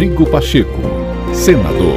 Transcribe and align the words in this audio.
Rodrigo 0.00 0.24
Pacheco, 0.30 0.80
senador. 1.34 1.94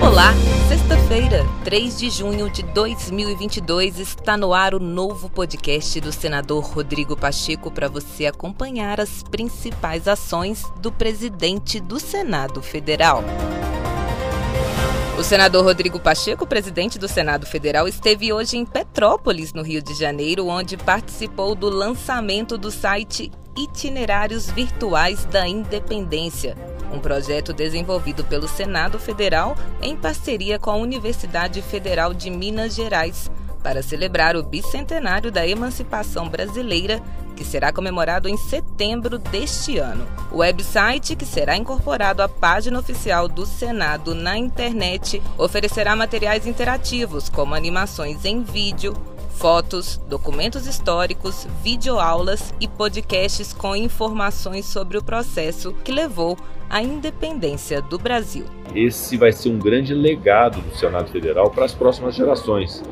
Olá, 0.00 0.32
sexta-feira, 0.70 1.44
3 1.62 1.98
de 1.98 2.08
junho 2.08 2.48
de 2.48 2.62
2022, 2.62 3.98
está 3.98 4.38
no 4.38 4.54
ar 4.54 4.74
o 4.74 4.80
novo 4.80 5.28
podcast 5.28 6.00
do 6.00 6.10
senador 6.10 6.64
Rodrigo 6.64 7.14
Pacheco 7.14 7.70
para 7.70 7.90
você 7.90 8.24
acompanhar 8.24 9.02
as 9.02 9.22
principais 9.22 10.08
ações 10.08 10.64
do 10.80 10.90
presidente 10.90 11.78
do 11.78 12.00
Senado 12.00 12.62
Federal. 12.62 13.22
O 15.18 15.22
senador 15.22 15.64
Rodrigo 15.64 16.00
Pacheco, 16.00 16.46
presidente 16.46 16.98
do 16.98 17.06
Senado 17.06 17.44
Federal, 17.44 17.86
esteve 17.86 18.32
hoje 18.32 18.56
em 18.56 18.64
Petrópolis, 18.64 19.52
no 19.52 19.60
Rio 19.60 19.82
de 19.82 19.92
Janeiro, 19.92 20.46
onde 20.46 20.78
participou 20.78 21.54
do 21.54 21.68
lançamento 21.68 22.56
do 22.56 22.70
site 22.70 23.30
Itinerários 23.58 24.48
Virtuais 24.48 25.24
da 25.24 25.48
Independência, 25.48 26.56
um 26.92 27.00
projeto 27.00 27.52
desenvolvido 27.52 28.22
pelo 28.22 28.46
Senado 28.46 29.00
Federal 29.00 29.56
em 29.82 29.96
parceria 29.96 30.60
com 30.60 30.70
a 30.70 30.76
Universidade 30.76 31.60
Federal 31.60 32.14
de 32.14 32.30
Minas 32.30 32.76
Gerais 32.76 33.28
para 33.60 33.82
celebrar 33.82 34.36
o 34.36 34.44
bicentenário 34.44 35.32
da 35.32 35.44
emancipação 35.44 36.28
brasileira, 36.28 37.02
que 37.34 37.44
será 37.44 37.72
comemorado 37.72 38.28
em 38.28 38.36
setembro 38.36 39.18
deste 39.18 39.78
ano. 39.78 40.06
O 40.30 40.36
website, 40.38 41.16
que 41.16 41.26
será 41.26 41.56
incorporado 41.56 42.22
à 42.22 42.28
página 42.28 42.78
oficial 42.78 43.26
do 43.26 43.44
Senado 43.44 44.14
na 44.14 44.38
internet, 44.38 45.20
oferecerá 45.36 45.96
materiais 45.96 46.46
interativos, 46.46 47.28
como 47.28 47.56
animações 47.56 48.24
em 48.24 48.40
vídeo, 48.40 48.94
fotos, 49.38 49.98
documentos 50.08 50.66
históricos, 50.66 51.46
videoaulas 51.62 52.52
e 52.60 52.66
podcasts 52.66 53.52
com 53.52 53.76
informações 53.76 54.66
sobre 54.66 54.98
o 54.98 55.02
processo 55.02 55.72
que 55.84 55.92
levou 55.92 56.36
à 56.68 56.82
independência 56.82 57.80
do 57.80 57.98
Brasil. 57.98 58.44
Esse 58.74 59.16
vai 59.16 59.30
ser 59.30 59.50
um 59.50 59.58
grande 59.58 59.94
legado 59.94 60.60
do 60.60 60.76
Senado 60.76 61.08
Federal 61.10 61.50
para 61.50 61.64
as 61.64 61.72
próximas 61.72 62.16
gerações 62.16 62.82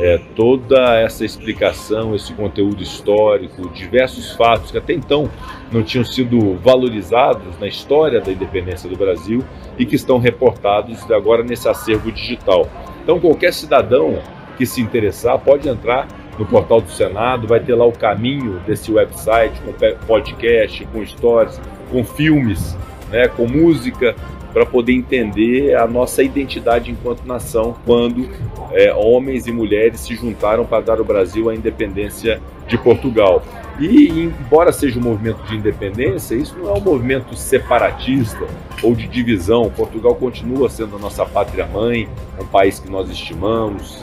é, 0.00 0.18
toda 0.34 0.98
essa 0.98 1.24
explicação, 1.24 2.14
esse 2.14 2.32
conteúdo 2.32 2.82
histórico, 2.82 3.68
diversos 3.68 4.32
fatos 4.32 4.72
que 4.72 4.78
até 4.78 4.92
então 4.94 5.30
não 5.70 5.82
tinham 5.82 6.04
sido 6.04 6.56
valorizados 6.56 7.58
na 7.60 7.68
história 7.68 8.20
da 8.20 8.32
independência 8.32 8.90
do 8.90 8.96
Brasil 8.96 9.44
e 9.78 9.86
que 9.86 9.94
estão 9.94 10.18
reportados 10.18 11.08
agora 11.10 11.44
nesse 11.44 11.68
acervo 11.68 12.10
digital. 12.10 12.68
Então, 13.02 13.20
qualquer 13.20 13.52
cidadão 13.52 14.18
que 14.56 14.66
se 14.66 14.80
interessar 14.80 15.38
pode 15.38 15.68
entrar 15.68 16.06
no 16.38 16.46
portal 16.46 16.80
do 16.80 16.90
Senado, 16.90 17.46
vai 17.46 17.60
ter 17.60 17.74
lá 17.74 17.84
o 17.84 17.92
caminho 17.92 18.58
desse 18.66 18.90
website 18.90 19.60
com 19.60 19.72
podcast, 20.06 20.84
com 20.86 21.04
stories, 21.04 21.60
com 21.90 22.02
filmes, 22.04 22.76
né, 23.10 23.28
com 23.28 23.46
música, 23.46 24.16
para 24.52 24.66
poder 24.66 24.92
entender 24.92 25.74
a 25.74 25.86
nossa 25.86 26.22
identidade 26.22 26.90
enquanto 26.90 27.24
nação 27.24 27.74
quando 27.86 28.28
é, 28.72 28.92
homens 28.92 29.46
e 29.46 29.52
mulheres 29.52 30.00
se 30.00 30.14
juntaram 30.14 30.64
para 30.64 30.82
dar 30.82 30.98
ao 30.98 31.04
Brasil 31.04 31.48
a 31.48 31.54
independência 31.54 32.40
de 32.72 32.78
Portugal. 32.82 33.42
E, 33.78 34.08
embora 34.10 34.70
seja 34.72 34.98
um 34.98 35.02
movimento 35.02 35.42
de 35.44 35.56
independência, 35.56 36.34
isso 36.34 36.56
não 36.58 36.68
é 36.68 36.72
um 36.72 36.80
movimento 36.80 37.34
separatista 37.34 38.46
ou 38.82 38.94
de 38.94 39.06
divisão. 39.06 39.70
Portugal 39.70 40.14
continua 40.14 40.68
sendo 40.68 40.96
a 40.96 40.98
nossa 40.98 41.24
pátria-mãe, 41.24 42.08
um 42.40 42.46
país 42.46 42.78
que 42.78 42.90
nós 42.90 43.10
estimamos, 43.10 44.02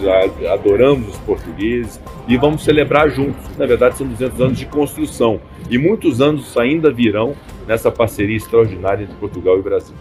adoramos 0.52 1.10
os 1.10 1.18
portugueses 1.20 2.00
e 2.28 2.38
vamos 2.38 2.64
celebrar 2.64 3.10
juntos. 3.10 3.46
Na 3.58 3.66
verdade, 3.66 3.98
são 3.98 4.08
200 4.08 4.42
anos 4.42 4.58
de 4.58 4.66
construção 4.66 5.40
e 5.70 5.78
muitos 5.78 6.20
anos 6.20 6.58
ainda 6.58 6.92
virão 6.92 7.36
nessa 7.68 7.92
parceria 7.92 8.38
extraordinária 8.38 9.04
entre 9.04 9.16
Portugal 9.16 9.58
e 9.60 9.62
Brasil. 9.62 9.96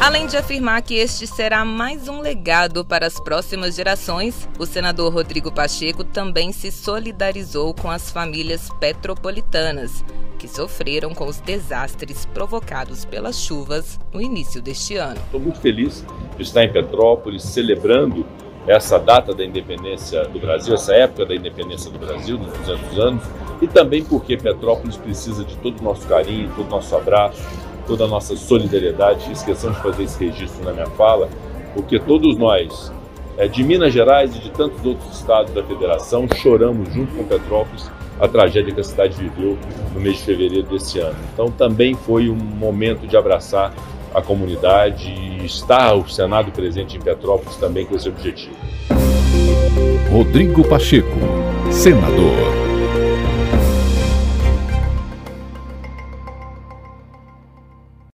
Além 0.00 0.26
de 0.26 0.34
afirmar 0.34 0.80
que 0.80 0.94
este 0.94 1.26
será 1.26 1.62
mais 1.62 2.08
um 2.08 2.22
legado 2.22 2.82
para 2.82 3.06
as 3.06 3.20
próximas 3.20 3.76
gerações, 3.76 4.48
o 4.58 4.64
senador 4.64 5.12
Rodrigo 5.12 5.52
Pacheco 5.52 6.02
também 6.02 6.52
se 6.52 6.72
solidarizou 6.72 7.74
com 7.74 7.90
as 7.90 8.10
famílias 8.10 8.70
petropolitanas, 8.80 10.02
que 10.38 10.48
sofreram 10.48 11.12
com 11.12 11.26
os 11.26 11.38
desastres 11.40 12.24
provocados 12.24 13.04
pelas 13.04 13.42
chuvas 13.42 14.00
no 14.10 14.22
início 14.22 14.62
deste 14.62 14.96
ano. 14.96 15.20
Estou 15.26 15.38
muito 15.38 15.60
feliz 15.60 16.02
de 16.34 16.42
estar 16.44 16.64
em 16.64 16.72
Petrópolis 16.72 17.42
celebrando 17.42 18.24
essa 18.66 18.98
data 18.98 19.34
da 19.34 19.44
independência 19.44 20.24
do 20.24 20.40
Brasil, 20.40 20.72
essa 20.72 20.94
época 20.94 21.26
da 21.26 21.34
independência 21.34 21.90
do 21.90 21.98
Brasil, 21.98 22.38
dos 22.38 22.50
200 22.60 22.98
anos, 22.98 23.24
e 23.60 23.68
também 23.68 24.02
porque 24.02 24.38
Petrópolis 24.38 24.96
precisa 24.96 25.44
de 25.44 25.56
todo 25.58 25.78
o 25.78 25.84
nosso 25.84 26.08
carinho, 26.08 26.50
todo 26.56 26.68
o 26.68 26.70
nosso 26.70 26.96
abraço, 26.96 27.42
toda 27.90 28.04
a 28.04 28.08
nossa 28.08 28.36
solidariedade. 28.36 29.32
Esqueçam 29.32 29.72
de 29.72 29.82
fazer 29.82 30.04
esse 30.04 30.24
registro 30.24 30.64
na 30.64 30.72
minha 30.72 30.86
fala, 30.90 31.28
porque 31.74 31.98
todos 31.98 32.38
nós, 32.38 32.92
é, 33.36 33.48
de 33.48 33.64
Minas 33.64 33.92
Gerais 33.92 34.34
e 34.36 34.38
de 34.38 34.50
tantos 34.50 34.84
outros 34.86 35.18
estados 35.18 35.52
da 35.52 35.62
federação, 35.64 36.28
choramos 36.36 36.92
junto 36.94 37.12
com 37.16 37.24
Petrópolis 37.24 37.90
a 38.20 38.28
tragédia 38.28 38.72
que 38.72 38.80
a 38.80 38.84
cidade 38.84 39.16
viveu 39.16 39.58
no 39.92 40.00
mês 40.00 40.18
de 40.18 40.24
fevereiro 40.24 40.68
desse 40.68 41.00
ano. 41.00 41.16
Então 41.32 41.50
também 41.50 41.94
foi 41.94 42.28
um 42.28 42.36
momento 42.36 43.08
de 43.08 43.16
abraçar 43.16 43.74
a 44.14 44.22
comunidade 44.22 45.08
e 45.08 45.44
estar 45.44 45.94
o 45.94 46.08
Senado 46.08 46.52
presente 46.52 46.96
em 46.96 47.00
Petrópolis 47.00 47.56
também 47.56 47.86
com 47.86 47.96
esse 47.96 48.08
objetivo. 48.08 48.54
Rodrigo 50.12 50.62
Pacheco, 50.68 51.18
senador. 51.70 52.59